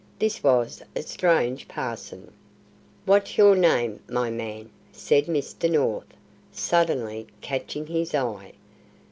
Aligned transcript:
This 0.17 0.41
was 0.41 0.81
a 0.95 1.03
strange 1.03 1.67
parson. 1.67 2.33
"What's 3.05 3.37
your 3.37 3.55
name, 3.55 3.99
my 4.09 4.31
man?" 4.31 4.71
said 4.91 5.27
Mr. 5.27 5.69
North, 5.69 6.07
suddenly, 6.51 7.27
catching 7.41 7.85
his 7.85 8.15
eye. 8.15 8.53